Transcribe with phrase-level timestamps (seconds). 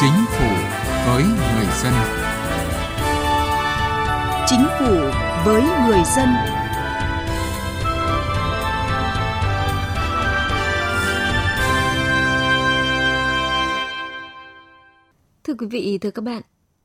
[0.00, 0.48] Chính phủ
[1.06, 1.92] với người dân.
[4.46, 4.94] Chính phủ
[5.44, 6.28] với người dân.
[15.44, 16.42] Thưa quý vị, thưa các bạn,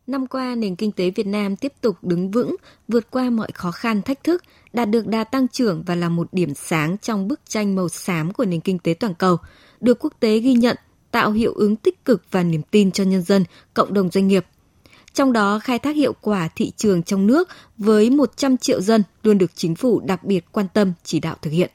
[0.07, 2.55] năm qua nền kinh tế Việt Nam tiếp tục đứng vững,
[2.87, 4.43] vượt qua mọi khó khăn thách thức,
[4.73, 8.33] đạt được đà tăng trưởng và là một điểm sáng trong bức tranh màu xám
[8.33, 9.37] của nền kinh tế toàn cầu,
[9.81, 10.77] được quốc tế ghi nhận,
[11.11, 13.43] tạo hiệu ứng tích cực và niềm tin cho nhân dân,
[13.73, 14.45] cộng đồng doanh nghiệp.
[15.13, 19.37] Trong đó, khai thác hiệu quả thị trường trong nước với 100 triệu dân luôn
[19.37, 21.71] được chính phủ đặc biệt quan tâm chỉ đạo thực hiện.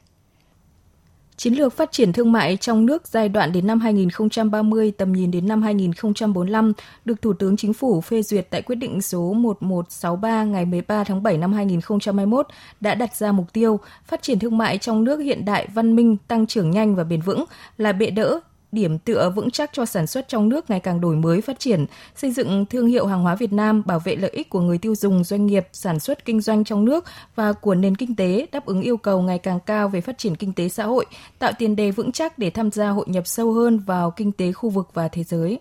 [1.37, 5.31] Chiến lược phát triển thương mại trong nước giai đoạn đến năm 2030 tầm nhìn
[5.31, 6.73] đến năm 2045
[7.05, 11.23] được Thủ tướng Chính phủ phê duyệt tại quyết định số 1163 ngày 13 tháng
[11.23, 12.47] 7 năm 2021
[12.81, 16.17] đã đặt ra mục tiêu phát triển thương mại trong nước hiện đại, văn minh,
[16.29, 17.45] tăng trưởng nhanh và bền vững
[17.79, 18.41] là bệ đỡ
[18.77, 21.87] điểm tựa vững chắc cho sản xuất trong nước ngày càng đổi mới phát triển,
[22.17, 24.95] xây dựng thương hiệu hàng hóa Việt Nam, bảo vệ lợi ích của người tiêu
[24.95, 28.67] dùng, doanh nghiệp, sản xuất kinh doanh trong nước và của nền kinh tế, đáp
[28.67, 31.07] ứng yêu cầu ngày càng cao về phát triển kinh tế xã hội,
[31.39, 34.53] tạo tiền đề vững chắc để tham gia hội nhập sâu hơn vào kinh tế
[34.53, 35.59] khu vực và thế giới.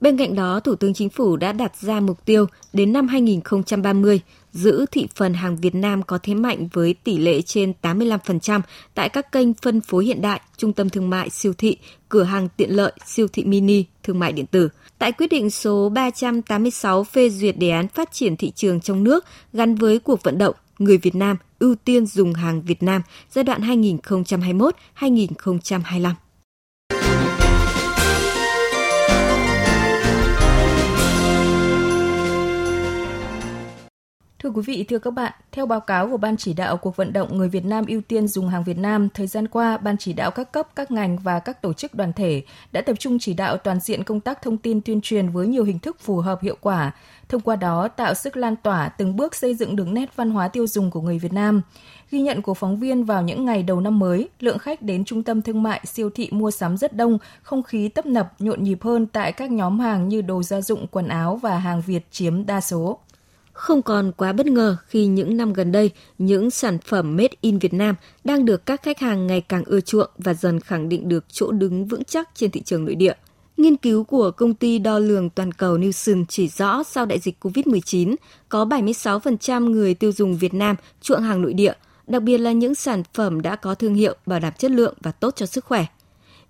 [0.00, 4.20] Bên cạnh đó, Thủ tướng Chính phủ đã đặt ra mục tiêu đến năm 2030
[4.52, 8.60] giữ thị phần hàng Việt Nam có thế mạnh với tỷ lệ trên 85%
[8.94, 11.76] tại các kênh phân phối hiện đại, trung tâm thương mại, siêu thị,
[12.08, 14.68] cửa hàng tiện lợi, siêu thị mini, thương mại điện tử.
[14.98, 19.24] Tại quyết định số 386 phê duyệt đề án phát triển thị trường trong nước
[19.52, 23.44] gắn với cuộc vận động người Việt Nam ưu tiên dùng hàng Việt Nam giai
[23.44, 26.14] đoạn 2021-2025.
[34.42, 37.12] Thưa quý vị, thưa các bạn, theo báo cáo của Ban chỉ đạo cuộc vận
[37.12, 40.12] động người Việt Nam ưu tiên dùng hàng Việt Nam, thời gian qua, Ban chỉ
[40.12, 43.34] đạo các cấp, các ngành và các tổ chức đoàn thể đã tập trung chỉ
[43.34, 46.42] đạo toàn diện công tác thông tin tuyên truyền với nhiều hình thức phù hợp
[46.42, 46.94] hiệu quả,
[47.28, 50.48] thông qua đó tạo sức lan tỏa từng bước xây dựng được nét văn hóa
[50.48, 51.62] tiêu dùng của người Việt Nam.
[52.10, 55.22] Ghi nhận của phóng viên vào những ngày đầu năm mới, lượng khách đến trung
[55.22, 58.78] tâm thương mại, siêu thị mua sắm rất đông, không khí tấp nập, nhộn nhịp
[58.82, 62.46] hơn tại các nhóm hàng như đồ gia dụng, quần áo và hàng Việt chiếm
[62.46, 62.98] đa số.
[63.60, 67.58] Không còn quá bất ngờ khi những năm gần đây, những sản phẩm made in
[67.58, 67.94] Việt Nam
[68.24, 71.52] đang được các khách hàng ngày càng ưa chuộng và dần khẳng định được chỗ
[71.52, 73.12] đứng vững chắc trên thị trường nội địa.
[73.56, 77.44] Nghiên cứu của công ty đo lường toàn cầu Nielsen chỉ rõ sau đại dịch
[77.44, 78.14] COVID-19,
[78.48, 81.72] có 76% người tiêu dùng Việt Nam chuộng hàng nội địa,
[82.06, 85.12] đặc biệt là những sản phẩm đã có thương hiệu, bảo đảm chất lượng và
[85.12, 85.86] tốt cho sức khỏe.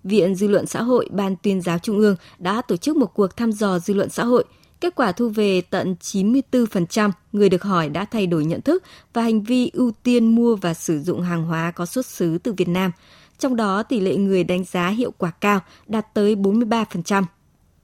[0.03, 3.37] Viện Dư luận Xã hội Ban tuyên giáo Trung ương đã tổ chức một cuộc
[3.37, 4.43] thăm dò dư luận xã hội–
[4.81, 8.83] Kết quả thu về tận 94% người được hỏi đã thay đổi nhận thức
[9.13, 12.53] và hành vi ưu tiên mua và sử dụng hàng hóa có xuất xứ từ
[12.53, 12.91] Việt Nam.
[13.39, 17.23] Trong đó, tỷ lệ người đánh giá hiệu quả cao đạt tới 43%.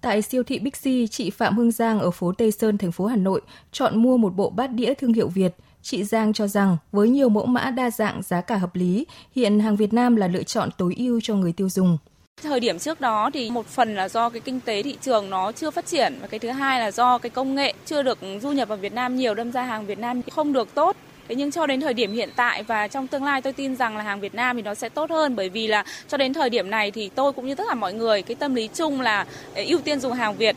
[0.02, 3.16] Tại siêu thị Bixi, chị Phạm Hương Giang ở phố Tây Sơn, thành phố Hà
[3.16, 3.41] Nội
[3.72, 5.56] chọn mua một bộ bát đĩa thương hiệu Việt.
[5.81, 9.59] Chị Giang cho rằng với nhiều mẫu mã đa dạng giá cả hợp lý, hiện
[9.59, 11.97] hàng Việt Nam là lựa chọn tối ưu cho người tiêu dùng.
[12.43, 15.51] Thời điểm trước đó thì một phần là do cái kinh tế thị trường nó
[15.51, 18.51] chưa phát triển và cái thứ hai là do cái công nghệ chưa được du
[18.51, 20.95] nhập vào Việt Nam nhiều đâm ra hàng Việt Nam không được tốt.
[21.27, 23.97] Thế nhưng cho đến thời điểm hiện tại và trong tương lai tôi tin rằng
[23.97, 26.49] là hàng Việt Nam thì nó sẽ tốt hơn bởi vì là cho đến thời
[26.49, 29.25] điểm này thì tôi cũng như tất cả mọi người cái tâm lý chung là
[29.55, 30.55] ưu tiên dùng hàng Việt.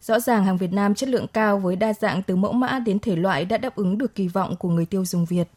[0.00, 2.98] Rõ ràng hàng Việt Nam chất lượng cao với đa dạng từ mẫu mã đến
[2.98, 5.48] thể loại đã đáp ứng được kỳ vọng của người tiêu dùng Việt.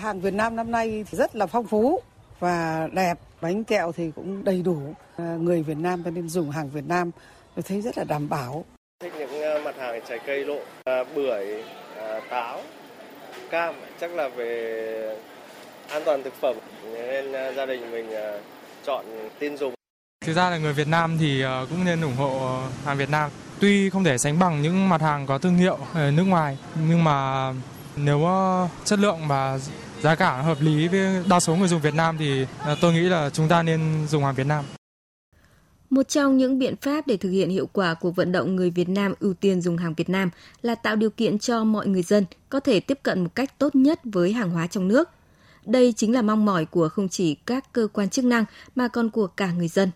[0.00, 2.00] Hàng Việt Nam năm nay rất là phong phú
[2.44, 4.94] và đẹp, bánh kẹo thì cũng đầy đủ.
[5.16, 7.10] À, người Việt Nam cho nên dùng hàng Việt Nam
[7.54, 8.64] tôi thấy rất là đảm bảo.
[9.02, 11.64] Thích những à, mặt hàng trái cây lộ, à, bưởi,
[12.30, 12.60] táo,
[13.50, 15.18] cam chắc là về
[15.88, 16.56] an toàn thực phẩm
[16.94, 18.06] nên gia đình mình
[18.86, 19.04] chọn
[19.38, 19.74] tin dùng.
[20.26, 23.30] Thực ra là người Việt Nam thì cũng nên ủng hộ hàng Việt Nam.
[23.60, 27.04] Tuy không thể sánh bằng những mặt hàng có thương hiệu ở nước ngoài nhưng
[27.04, 27.48] mà
[27.96, 29.58] nếu ờ, chất lượng và
[30.02, 33.00] giá cả hợp lý với đa số người dùng Việt Nam thì ờ, tôi nghĩ
[33.00, 34.64] là chúng ta nên dùng hàng Việt Nam.
[35.90, 38.88] Một trong những biện pháp để thực hiện hiệu quả cuộc vận động người Việt
[38.88, 40.30] Nam ưu tiên dùng hàng Việt Nam
[40.62, 43.74] là tạo điều kiện cho mọi người dân có thể tiếp cận một cách tốt
[43.74, 45.08] nhất với hàng hóa trong nước.
[45.66, 48.44] Đây chính là mong mỏi của không chỉ các cơ quan chức năng
[48.74, 49.90] mà còn của cả người dân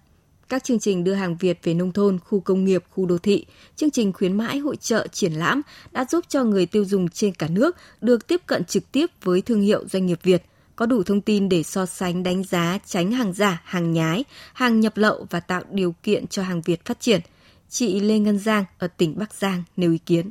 [0.48, 3.46] các chương trình đưa hàng Việt về nông thôn, khu công nghiệp, khu đô thị,
[3.76, 5.62] chương trình khuyến mãi, hội trợ, triển lãm
[5.92, 9.40] đã giúp cho người tiêu dùng trên cả nước được tiếp cận trực tiếp với
[9.40, 10.42] thương hiệu doanh nghiệp Việt,
[10.76, 14.80] có đủ thông tin để so sánh đánh giá tránh hàng giả, hàng nhái, hàng
[14.80, 17.20] nhập lậu và tạo điều kiện cho hàng Việt phát triển.
[17.68, 20.30] Chị Lê Ngân Giang ở tỉnh Bắc Giang nêu ý kiến.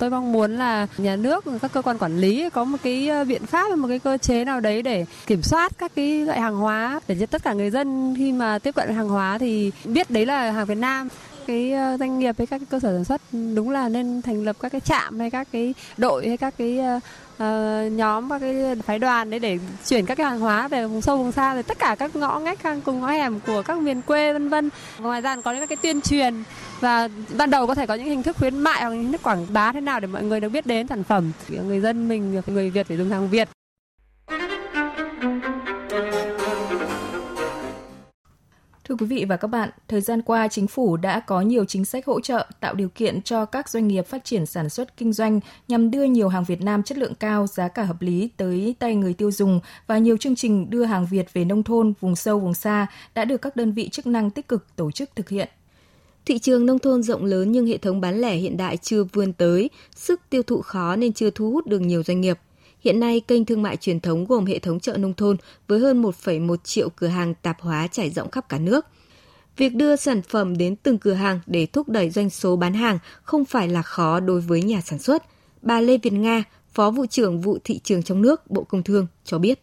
[0.00, 3.24] Tôi mong muốn là nhà nước, các cơ quan quản lý có một cái ờ,
[3.24, 6.56] biện pháp, một cái cơ chế nào đấy để kiểm soát các cái loại hàng
[6.56, 10.10] hóa để cho tất cả người dân khi mà tiếp cận hàng hóa thì biết
[10.10, 11.08] đấy là hàng Việt Nam.
[11.46, 13.20] Cái ờ, doanh nghiệp hay các cái cơ sở sản xuất
[13.54, 16.78] đúng là nên thành lập các cái trạm hay các cái đội hay các cái
[16.78, 17.00] ờ,
[17.44, 21.00] uh, nhóm các cái phái đoàn đấy để chuyển các cái hàng hóa về vùng
[21.00, 23.78] sâu vùng xa rồi tất cả các ngõ ngách hàng cùng ngõ hẻm của các
[23.78, 24.70] miền quê vân vân.
[24.98, 26.42] Ngoài ra có những cái tuyên truyền
[26.80, 29.46] và ban đầu có thể có những hình thức khuyến mại hoặc hình thức quảng
[29.52, 31.32] bá thế nào để mọi người được biết đến sản phẩm.
[31.48, 33.48] Người dân mình người Việt phải dùng hàng Việt.
[38.90, 41.84] Thưa quý vị và các bạn, thời gian qua chính phủ đã có nhiều chính
[41.84, 45.12] sách hỗ trợ tạo điều kiện cho các doanh nghiệp phát triển sản xuất kinh
[45.12, 48.74] doanh nhằm đưa nhiều hàng Việt Nam chất lượng cao, giá cả hợp lý tới
[48.78, 52.16] tay người tiêu dùng và nhiều chương trình đưa hàng Việt về nông thôn, vùng
[52.16, 55.28] sâu, vùng xa đã được các đơn vị chức năng tích cực tổ chức thực
[55.28, 55.48] hiện.
[56.26, 59.32] Thị trường nông thôn rộng lớn nhưng hệ thống bán lẻ hiện đại chưa vươn
[59.32, 62.38] tới, sức tiêu thụ khó nên chưa thu hút được nhiều doanh nghiệp.
[62.80, 65.36] Hiện nay, kênh thương mại truyền thống gồm hệ thống chợ nông thôn
[65.68, 68.86] với hơn 1,1 triệu cửa hàng tạp hóa trải rộng khắp cả nước.
[69.56, 72.98] Việc đưa sản phẩm đến từng cửa hàng để thúc đẩy doanh số bán hàng
[73.22, 75.24] không phải là khó đối với nhà sản xuất.
[75.62, 76.44] Bà Lê Việt Nga,
[76.74, 79.60] Phó vụ trưởng vụ thị trường trong nước, Bộ Công Thương cho biết.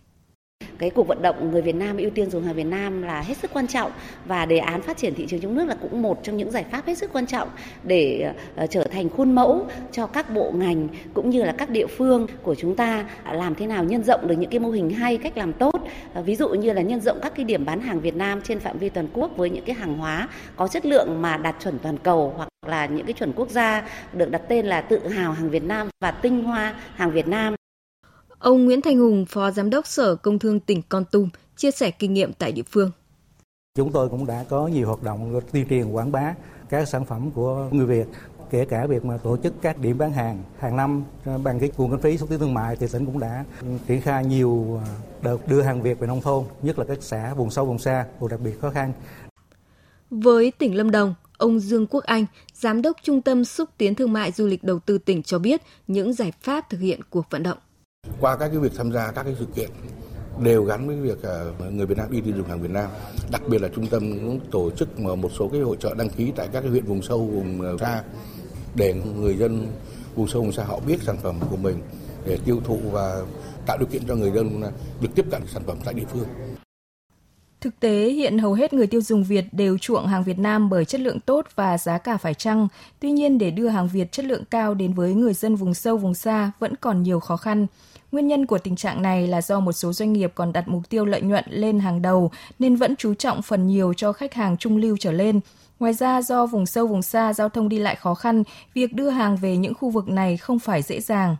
[0.77, 3.37] Cái cuộc vận động người Việt Nam ưu tiên dùng hàng Việt Nam là hết
[3.37, 3.91] sức quan trọng
[4.25, 6.65] và đề án phát triển thị trường trong nước là cũng một trong những giải
[6.71, 7.49] pháp hết sức quan trọng
[7.83, 11.87] để ờ, trở thành khuôn mẫu cho các bộ ngành cũng như là các địa
[11.87, 15.17] phương của chúng ta làm thế nào nhân rộng được những cái mô hình hay,
[15.17, 15.87] cách làm tốt.
[16.13, 18.59] Ờ, ví dụ như là nhân rộng các cái điểm bán hàng Việt Nam trên
[18.59, 21.79] phạm vi toàn quốc với những cái hàng hóa có chất lượng mà đạt chuẩn
[21.79, 25.31] toàn cầu hoặc là những cái chuẩn quốc gia được đặt tên là tự hào
[25.31, 27.55] hàng Việt Nam và tinh hoa hàng Việt Nam
[28.39, 31.91] Ông Nguyễn Thanh Hùng, Phó Giám đốc Sở Công Thương tỉnh Con Tum, chia sẻ
[31.91, 32.91] kinh nghiệm tại địa phương.
[33.75, 36.35] Chúng tôi cũng đã có nhiều hoạt động tuyên truyền quảng bá
[36.69, 38.05] các sản phẩm của người Việt
[38.49, 41.03] kể cả việc mà tổ chức các điểm bán hàng hàng năm
[41.43, 43.45] bằng cái nguồn kinh phí xúc tiến thương mại thì tỉnh cũng đã
[43.87, 44.81] triển khai nhiều
[45.21, 48.05] đợt đưa hàng Việt về nông thôn, nhất là các xã vùng sâu vùng xa,
[48.19, 48.93] vùng đặc biệt khó khăn.
[50.09, 54.13] Với tỉnh Lâm Đồng, ông Dương Quốc Anh, Giám đốc Trung tâm Xúc tiến Thương
[54.13, 57.43] mại Du lịch Đầu tư tỉnh cho biết những giải pháp thực hiện cuộc vận
[57.43, 57.57] động
[58.19, 59.69] qua các cái việc tham gia các cái sự kiện
[60.39, 62.89] đều gắn với việc ờ, người Việt Nam ưu tiên dùng hàng Việt Nam.
[63.31, 66.31] Đặc biệt là trung tâm cũng tổ chức một số cái hội trợ đăng ký
[66.35, 68.03] tại các cái huyện vùng sâu, vùng ờ, xa
[68.75, 69.67] để người dân
[70.15, 71.81] vùng sâu, vùng xa họ biết sản phẩm của mình
[72.25, 73.21] để tiêu thụ và
[73.65, 74.71] tạo điều kiện cho người dân ờ,
[75.01, 76.27] được tiếp cận sản phẩm tại địa phương.
[77.61, 80.85] Thực tế, hiện hầu hết người tiêu dùng Việt đều chuộng hàng Việt Nam bởi
[80.85, 82.67] chất lượng tốt và giá cả phải chăng.
[82.99, 85.97] Tuy nhiên, để đưa hàng Việt chất lượng cao đến với người dân vùng sâu,
[85.97, 87.67] vùng xa vẫn còn nhiều khó khăn.
[88.11, 90.89] Nguyên nhân của tình trạng này là do một số doanh nghiệp còn đặt mục
[90.89, 94.57] tiêu lợi nhuận lên hàng đầu nên vẫn chú trọng phần nhiều cho khách hàng
[94.57, 95.39] trung lưu trở lên.
[95.79, 98.43] Ngoài ra, do vùng sâu vùng xa giao thông đi lại khó khăn,
[98.73, 101.35] việc đưa hàng về những khu vực này không phải dễ dàng.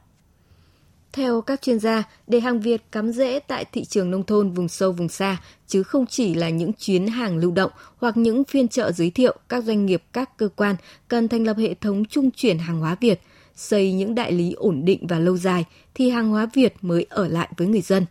[1.17, 4.67] Theo các chuyên gia, để hàng Việt cắm rễ tại thị trường nông thôn vùng
[4.67, 5.37] sâu vùng xa,
[5.67, 9.35] chứ không chỉ là những chuyến hàng lưu động hoặc những phiên chợ giới thiệu,
[9.49, 10.75] các doanh nghiệp, các cơ quan
[11.07, 13.21] cần thành lập hệ thống trung chuyển hàng hóa Việt,
[13.55, 17.27] xây những đại lý ổn định và lâu dài thì hàng hóa Việt mới ở
[17.27, 18.05] lại với người dân.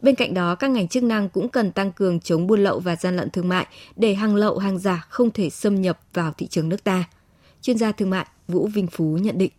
[0.00, 2.96] Bên cạnh đó, các ngành chức năng cũng cần tăng cường chống buôn lậu và
[2.96, 6.46] gian lận thương mại để hàng lậu, hàng giả không thể xâm nhập vào thị
[6.46, 7.04] trường nước ta.
[7.62, 9.50] Chuyên gia thương mại Vũ Vinh Phú nhận định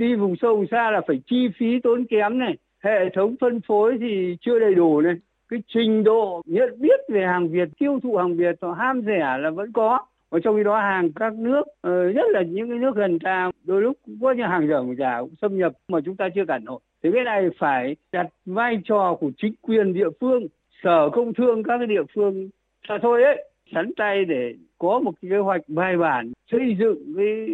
[0.00, 2.56] đi vùng sâu vùng xa là phải chi phí tốn kém này.
[2.84, 5.14] Hệ thống phân phối thì chưa đầy đủ này.
[5.48, 9.38] Cái trình độ nhận biết về hàng Việt, tiêu thụ hàng Việt họ ham rẻ
[9.40, 9.98] là vẫn có.
[10.30, 13.50] Và trong khi đó hàng các nước ờ, nhất là những cái nước gần ta,
[13.64, 16.44] đôi lúc cũng có những hàng dở giả cũng xâm nhập mà chúng ta chưa
[16.48, 16.80] cản nổi.
[17.02, 20.46] Thì cái này phải đặt vai trò của chính quyền địa phương,
[20.82, 22.48] sở công thương các cái địa phương
[22.88, 23.44] là thôi ấy.
[23.74, 27.48] Sẵn tay để có một cái kế hoạch bài bản xây dựng cái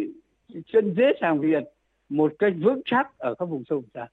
[0.73, 1.63] chân rết hàng Việt
[2.09, 4.07] một cách vững chắc ở các vùng sâu vùng xa.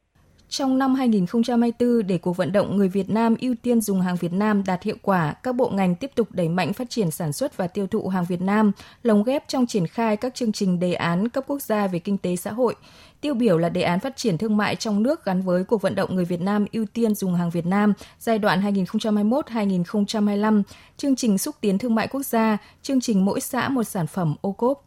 [0.48, 4.32] Trong năm 2024, để cuộc vận động người Việt Nam ưu tiên dùng hàng Việt
[4.32, 7.56] Nam đạt hiệu quả, các bộ ngành tiếp tục đẩy mạnh phát triển sản xuất
[7.56, 8.72] và tiêu thụ hàng Việt Nam,
[9.02, 12.18] lồng ghép trong triển khai các chương trình đề án cấp quốc gia về kinh
[12.18, 12.74] tế xã hội.
[13.20, 15.94] Tiêu biểu là đề án phát triển thương mại trong nước gắn với cuộc vận
[15.94, 20.62] động người Việt Nam ưu tiên dùng hàng Việt Nam giai đoạn 2021-2025,
[20.96, 24.34] chương trình xúc tiến thương mại quốc gia, chương trình mỗi xã một sản phẩm
[24.40, 24.84] ô cốp.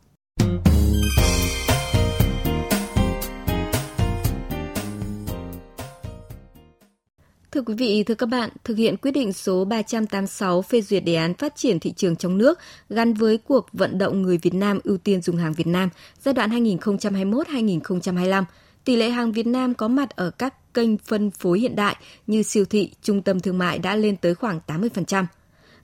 [7.57, 11.15] Thưa quý vị, thưa các bạn, thực hiện quyết định số 386 phê duyệt đề
[11.15, 12.59] án phát triển thị trường trong nước
[12.89, 15.89] gắn với cuộc vận động người Việt Nam ưu tiên dùng hàng Việt Nam
[16.23, 18.43] giai đoạn 2021-2025,
[18.85, 21.95] tỷ lệ hàng Việt Nam có mặt ở các kênh phân phối hiện đại
[22.27, 25.25] như siêu thị, trung tâm thương mại đã lên tới khoảng 80%.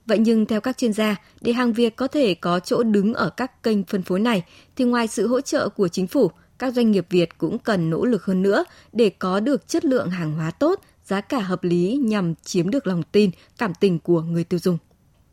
[0.06, 3.30] Vậy nhưng theo các chuyên gia, để hàng Việt có thể có chỗ đứng ở
[3.30, 4.42] các kênh phân phối này
[4.76, 8.04] thì ngoài sự hỗ trợ của chính phủ, các doanh nghiệp Việt cũng cần nỗ
[8.04, 11.98] lực hơn nữa để có được chất lượng hàng hóa tốt, giá cả hợp lý
[12.02, 14.78] nhằm chiếm được lòng tin, cảm tình của người tiêu dùng.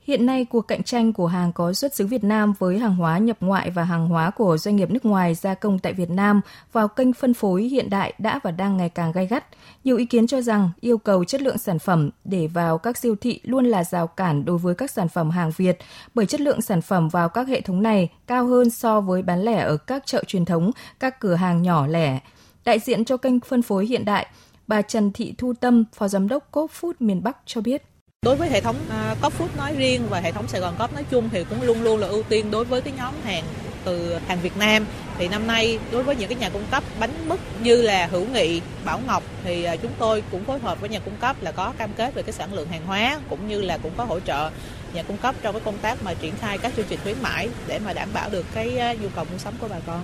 [0.04, 3.18] Hiện nay, cuộc cạnh tranh của hàng có xuất xứ Việt Nam với hàng hóa
[3.18, 6.42] nhập ngoại và hàng hóa của doanh nghiệp nước ngoài gia công tại Việt Nam
[6.72, 9.46] vào kênh phân phối hiện đại đã và đang ngày càng gay gắt.
[9.84, 13.16] Nhiều ý kiến cho rằng yêu cầu chất lượng sản phẩm để vào các siêu
[13.22, 15.78] thị luôn là rào cản đối với các sản phẩm hàng Việt,
[16.14, 19.42] bởi chất lượng sản phẩm vào các hệ thống này cao hơn so với bán
[19.42, 22.20] lẻ ở các chợ truyền thống, các cửa hàng nhỏ lẻ.
[22.66, 24.28] Đại diện cho kênh phân phối hiện đại,
[24.72, 27.84] bà Trần Thị Thu Tâm, Phó Giám đốc Coop Food miền Bắc cho biết.
[28.26, 28.76] Đối với hệ thống
[29.22, 31.84] uh, Food nói riêng và hệ thống Sài Gòn Coop nói chung thì cũng luôn
[31.84, 33.44] luôn là ưu tiên đối với cái nhóm hàng
[33.86, 34.86] từ hàng Việt Nam
[35.18, 38.26] thì năm nay đối với những cái nhà cung cấp bánh mứt như là Hữu
[38.26, 41.52] Nghị, Bảo Ngọc thì à, chúng tôi cũng phối hợp với nhà cung cấp là
[41.52, 44.20] có cam kết về cái sản lượng hàng hóa cũng như là cũng có hỗ
[44.20, 44.50] trợ
[44.94, 47.50] nhà cung cấp trong cái công tác mà triển khai các chương trình khuyến mãi
[47.68, 50.02] để mà đảm bảo được cái à, nhu cầu mua sắm của bà con.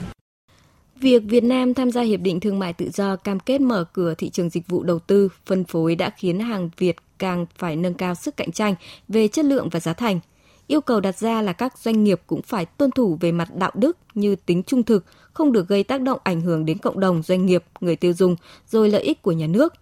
[1.00, 4.13] Việc Việt Nam tham gia Hiệp định Thương mại Tự do cam kết mở cửa
[4.13, 7.94] thị trường dịch vụ đầu tư, phân phối đã khiến hàng Việt càng phải nâng
[7.94, 8.75] cao sức cạnh tranh
[9.08, 10.20] về chất lượng và giá thành.
[10.68, 13.72] Yêu cầu đặt ra là các doanh nghiệp cũng phải tuân thủ về mặt đạo
[13.74, 17.24] đức như tính trung thực, không được gây tác động ảnh hưởng đến cộng đồng,
[17.24, 18.36] doanh nghiệp, người tiêu dùng,
[18.68, 19.74] rồi lợi ích của nhà nước.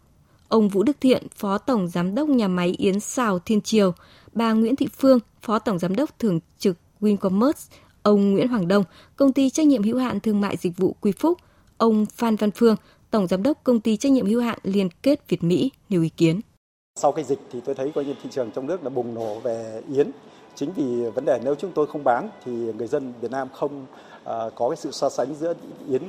[0.48, 3.93] Ông Vũ Đức Thiện, Phó Tổng Giám đốc nhà máy Yến Xào Thiên Triều,
[4.34, 7.69] bà Nguyễn Thị Phương, Phó Tổng Giám đốc Thường trực Wincommerce,
[8.05, 8.83] ông Nguyễn Hoàng Đông,
[9.15, 11.38] Công ty trách nhiệm hữu hạn thương mại dịch vụ Quy Phúc,
[11.77, 12.75] ông Phan Văn Phương,
[13.12, 16.09] Tổng Giám đốc Công ty trách nhiệm hữu hạn Liên kết Việt Mỹ nêu ý
[16.09, 16.41] kiến.
[17.00, 19.39] Sau cái dịch thì tôi thấy coi như thị trường trong nước là bùng nổ
[19.39, 20.12] về yến.
[20.55, 23.81] Chính vì vấn đề nếu chúng tôi không bán thì người dân Việt Nam không
[23.81, 25.53] uh, có cái sự so sánh giữa
[25.89, 26.01] yến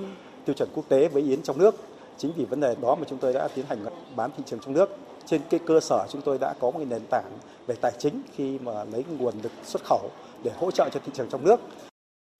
[0.45, 1.75] tiêu chuẩn quốc tế với yến trong nước.
[2.19, 3.79] Chính vì vấn đề đó mà chúng tôi đã tiến hành
[4.17, 4.99] bán thị trường trong nước.
[5.27, 8.23] Trên cái cơ sở chúng tôi đã có một cái nền tảng về tài chính
[8.37, 10.11] khi mà lấy nguồn lực xuất khẩu
[10.43, 11.61] để hỗ trợ cho thị trường trong nước.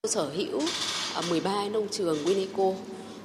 [0.09, 0.61] Sở hữu
[1.31, 2.75] 13 nông trường Wineco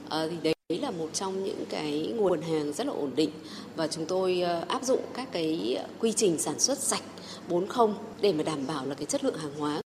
[0.10, 3.30] thì đấy là một trong những cái nguồn hàng rất là ổn định
[3.76, 7.04] và chúng tôi áp dụng các cái quy trình sản xuất sạch
[7.50, 7.88] 40
[8.22, 9.82] để mà đảm bảo là cái chất lượng hàng hóa.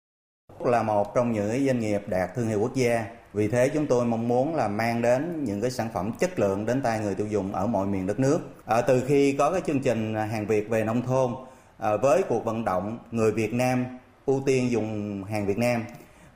[0.66, 4.06] Là một trong những doanh nghiệp đạt thương hiệu quốc gia, vì thế chúng tôi
[4.06, 7.28] mong muốn là mang đến những cái sản phẩm chất lượng đến tay người tiêu
[7.28, 8.40] dùng ở mọi miền đất nước.
[8.66, 11.32] À, từ khi có cái chương trình hàng Việt về nông thôn
[11.78, 13.86] à, với cuộc vận động người Việt Nam
[14.26, 15.84] ưu tiên dùng hàng Việt Nam,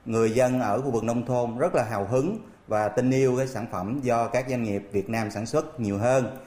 [0.05, 2.37] người dân ở khu vực nông thôn rất là hào hứng
[2.67, 5.97] và tin yêu cái sản phẩm do các doanh nghiệp Việt Nam sản xuất nhiều
[5.97, 6.37] hơn.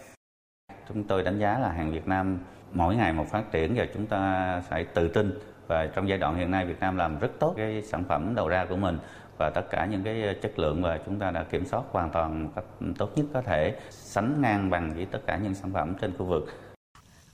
[0.88, 2.38] Chúng tôi đánh giá là hàng Việt Nam
[2.73, 6.37] mỗi ngày một phát triển và chúng ta phải tự tin và trong giai đoạn
[6.37, 8.99] hiện nay Việt Nam làm rất tốt cái sản phẩm đầu ra của mình
[9.40, 12.11] và tất cả những cái ờ, chất lượng và chúng ta đã kiểm soát hoàn
[12.11, 12.64] toàn một cách
[12.99, 16.25] tốt nhất có thể, sánh ngang bằng với tất cả những sản phẩm trên khu
[16.25, 16.70] vực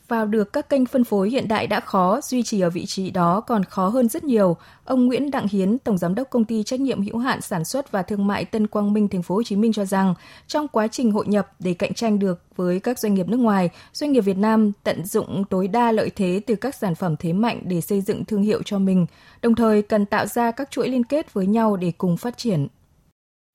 [0.08, 3.10] vào được các kênh phân phối hiện đại đã khó, duy trì ở vị trí
[3.10, 4.56] đó còn khó hơn rất nhiều.
[4.84, 7.92] Ông Nguyễn Đặng Hiến, tổng giám đốc công ty trách nhiệm hữu hạn sản xuất
[7.92, 10.14] và thương mại Tân Quang Minh thành phố Hồ Chí Minh cho rằng,
[10.46, 13.70] trong quá trình hội nhập để cạnh tranh được với các doanh nghiệp nước ngoài,
[13.92, 17.32] doanh nghiệp Việt Nam tận dụng tối đa lợi thế từ các sản phẩm thế
[17.32, 19.06] mạnh để xây dựng thương hiệu cho mình,
[19.42, 22.68] đồng thời cần tạo ra các chuỗi liên kết với nhau để cùng phát triển.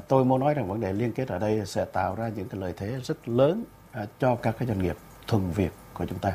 [0.07, 2.61] Tôi muốn nói rằng vấn đề liên kết ở đây sẽ tạo ra những cái
[2.61, 6.33] lợi thế rất lớn à, cho các cái doanh nghiệp thuần Việt của chúng ta.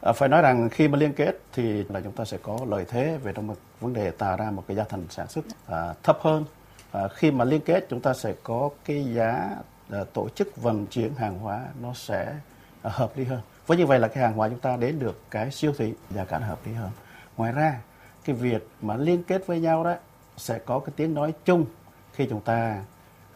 [0.00, 2.84] À, phải nói rằng khi mà liên kết thì là chúng ta sẽ có lợi
[2.88, 5.94] thế về trong một vấn đề tạo ra một cái giá thành sản xuất à,
[6.02, 6.44] thấp hơn.
[6.92, 9.50] À, khi mà liên kết chúng ta sẽ có cái giá
[9.90, 12.34] à, tổ chức vận chuyển hàng hóa nó sẽ
[12.82, 13.40] à, hợp lý hơn.
[13.66, 16.24] Với như vậy là cái hàng hóa chúng ta đến được cái siêu thị giá
[16.24, 16.90] cả hợp lý hơn.
[17.36, 17.80] Ngoài ra
[18.24, 19.94] cái việc mà liên kết với nhau đó
[20.36, 21.64] sẽ có cái tiếng nói chung
[22.12, 22.84] khi chúng ta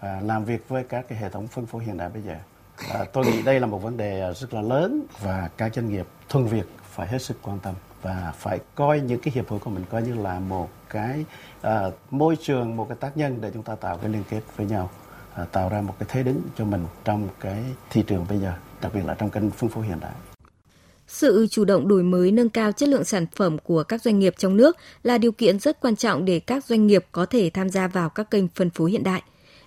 [0.01, 2.37] à, làm việc với các cái hệ thống phân phối hiện đại bây giờ.
[2.77, 6.07] À, tôi nghĩ đây là một vấn đề rất là lớn và các doanh nghiệp
[6.29, 9.71] thuần Việt phải hết sức quan tâm và phải coi những cái hiệp hội của
[9.71, 11.25] mình coi như là một cái
[11.63, 14.67] à, môi trường, một cái tác nhân để chúng ta tạo cái liên kết với
[14.67, 14.91] nhau,
[15.35, 18.53] à, tạo ra một cái thế đứng cho mình trong cái thị trường bây giờ,
[18.81, 20.13] đặc biệt là trong kênh phân phối hiện đại.
[21.07, 24.35] Sự chủ động đổi mới nâng cao chất lượng sản phẩm của các doanh nghiệp
[24.39, 27.69] trong nước là điều kiện rất quan trọng để các doanh nghiệp có thể tham
[27.71, 29.23] gia vào các kênh phân phối hiện đại.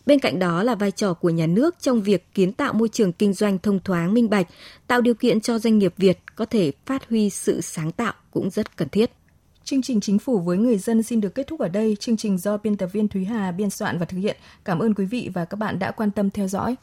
[0.08, 3.14] Bên cạnh đó là vai trò của nhà nước trong việc kiến tạo môi trường
[3.14, 4.48] kinh doanh thông thoáng minh bạch,
[4.88, 8.50] tạo điều kiện cho doanh nghiệp Việt có thể phát huy sự sáng tạo cũng
[8.50, 9.12] rất cần thiết.
[9.64, 11.98] Chương trình Chính phủ với người dân xin được kết thúc ở đây.
[12.00, 14.38] Chương trình do biên tập viên Thúy Hà biên soạn và thực hiện.
[14.66, 16.76] Cảm ơn quý vị và các bạn đã quan tâm theo dõi.